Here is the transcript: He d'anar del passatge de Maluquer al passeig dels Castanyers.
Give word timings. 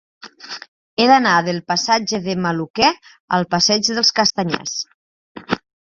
He 1.03 1.07
d'anar 1.11 1.33
del 1.49 1.59
passatge 1.73 2.21
de 2.29 2.37
Maluquer 2.47 2.91
al 3.39 3.49
passeig 3.55 3.95
dels 3.95 4.15
Castanyers. 4.23 4.79